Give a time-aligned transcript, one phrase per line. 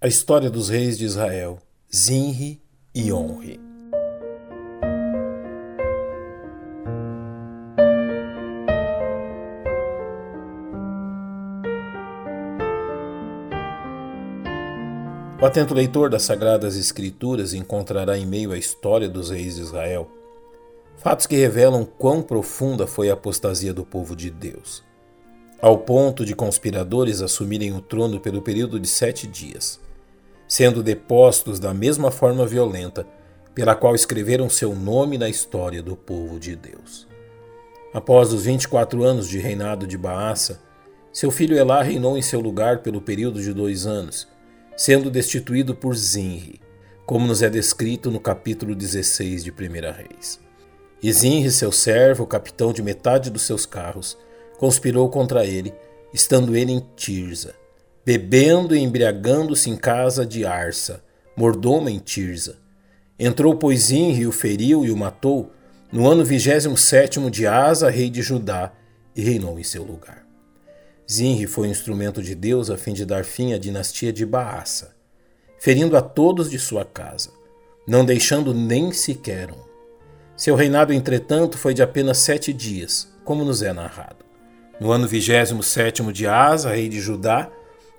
[0.00, 1.58] A história dos reis de Israel,
[1.92, 2.62] Zinri
[2.94, 3.60] e Onri.
[15.42, 20.08] O atento leitor das Sagradas Escrituras encontrará em meio à história dos reis de Israel
[20.96, 24.84] fatos que revelam quão profunda foi a apostasia do povo de Deus,
[25.60, 29.87] ao ponto de conspiradores assumirem o trono pelo período de sete dias
[30.48, 33.06] sendo depostos da mesma forma violenta
[33.54, 37.06] pela qual escreveram seu nome na história do povo de Deus.
[37.92, 40.60] Após os 24 anos de reinado de Baasa,
[41.12, 44.28] seu filho Elá reinou em seu lugar pelo período de dois anos,
[44.76, 46.60] sendo destituído por Zinri,
[47.04, 49.54] como nos é descrito no capítulo 16 de 1
[49.92, 50.40] Reis.
[51.02, 54.16] E Zinri, seu servo, capitão de metade dos seus carros,
[54.58, 55.74] conspirou contra ele,
[56.12, 57.54] estando ele em Tirza,
[58.08, 61.04] bebendo e embriagando-se em casa de Arsa,
[61.36, 62.56] mordomo em Tirza.
[63.18, 65.52] Entrou, pois, Inri, o feriu e o matou,
[65.92, 68.72] no ano vigésimo sétimo de Asa, rei de Judá,
[69.14, 70.26] e reinou em seu lugar.
[71.06, 74.94] Zinri foi um instrumento de Deus a fim de dar fim à dinastia de Baasa,
[75.58, 77.28] ferindo a todos de sua casa,
[77.86, 79.68] não deixando nem sequer um.
[80.34, 84.24] Seu reinado, entretanto, foi de apenas sete dias, como nos é narrado.
[84.80, 87.52] No ano vigésimo sétimo de Asa, rei de Judá,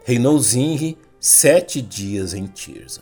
[0.09, 3.01] reinou Zinri sete dias em Tirza.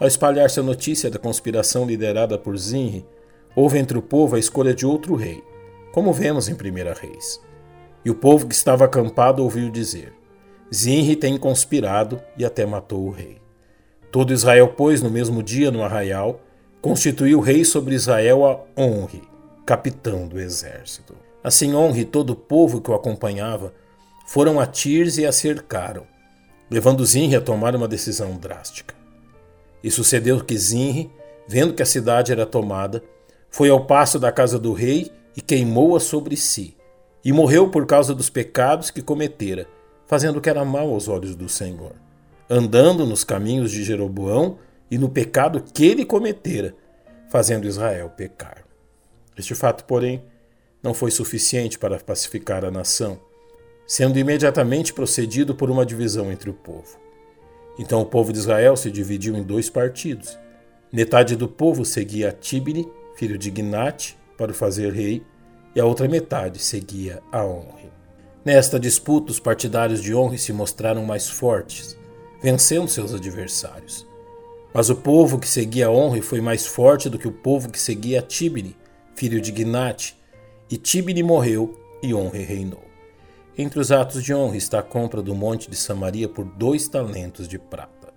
[0.00, 3.06] Ao espalhar-se a notícia da conspiração liderada por Zinri,
[3.54, 5.44] houve entre o povo a escolha de outro rei,
[5.92, 6.56] como vemos em 1
[7.00, 7.40] Reis.
[8.04, 10.12] E o povo que estava acampado ouviu dizer:
[10.74, 13.38] Zinri tem conspirado e até matou o rei.
[14.10, 16.40] Todo Israel, pois, no mesmo dia, no arraial,
[16.82, 19.22] constituiu rei sobre Israel a Honre,
[19.64, 21.14] capitão do exército.
[21.44, 23.72] Assim, Honre e todo o povo que o acompanhava
[24.26, 26.12] foram a Tirza e a cercaram,
[26.74, 28.96] levando Zinri a tomar uma decisão drástica.
[29.80, 31.08] E sucedeu que Zinri,
[31.46, 33.00] vendo que a cidade era tomada,
[33.48, 36.76] foi ao passo da casa do rei e queimou-a sobre si,
[37.24, 39.68] e morreu por causa dos pecados que cometera,
[40.04, 41.92] fazendo o que era mal aos olhos do Senhor,
[42.50, 44.58] andando nos caminhos de Jeroboão
[44.90, 46.74] e no pecado que ele cometera,
[47.30, 48.64] fazendo Israel pecar.
[49.38, 50.24] Este fato, porém,
[50.82, 53.20] não foi suficiente para pacificar a nação
[53.86, 56.98] sendo imediatamente procedido por uma divisão entre o povo.
[57.78, 60.38] Então o povo de Israel se dividiu em dois partidos.
[60.92, 65.22] Metade do povo seguia Tibni, filho de Gnate, para o fazer rei,
[65.74, 67.92] e a outra metade seguia a Honre.
[68.44, 71.98] Nesta disputa, os partidários de Honre se mostraram mais fortes,
[72.42, 74.06] vencendo seus adversários.
[74.72, 78.22] Mas o povo que seguia Honre foi mais forte do que o povo que seguia
[78.22, 78.76] Tibni,
[79.14, 80.16] filho de Gnate,
[80.70, 82.93] e Tibni morreu e Honre reinou.
[83.56, 87.46] Entre os atos de honra está a compra do monte de Samaria por dois talentos
[87.46, 88.12] de prata,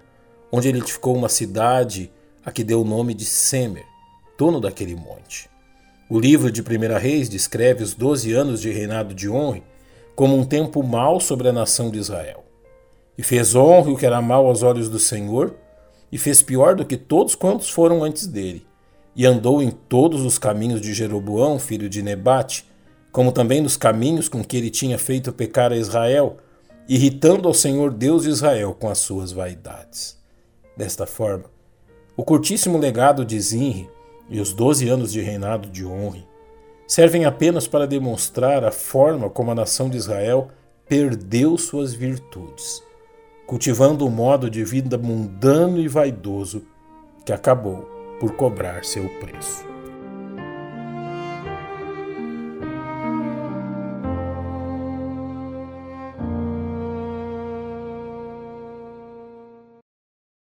[0.52, 2.12] onde ele edificou uma cidade
[2.44, 3.86] a que deu o nome de Semer,
[4.36, 5.48] dono daquele monte.
[6.10, 9.62] O livro de 1 Reis descreve os doze anos de reinado de honra
[10.16, 12.44] como um tempo mau sobre a nação de Israel.
[13.16, 15.54] E fez honra o que era mal aos olhos do Senhor,
[16.12, 18.66] e fez pior do que todos quantos foram antes dele,
[19.16, 22.66] e andou em todos os caminhos de Jeroboão, filho de Nebate,
[23.18, 26.38] como também nos caminhos com que ele tinha feito pecar a Israel,
[26.88, 30.20] irritando ao Senhor Deus de Israel com as suas vaidades.
[30.78, 31.46] Desta forma,
[32.16, 33.90] o curtíssimo legado de Zinri
[34.30, 36.28] e os doze anos de reinado de Onri
[36.88, 40.50] servem apenas para demonstrar a forma como a nação de Israel
[40.88, 42.84] perdeu suas virtudes,
[43.48, 46.68] cultivando um modo de vida mundano e vaidoso
[47.26, 47.80] que acabou
[48.20, 49.77] por cobrar seu preço.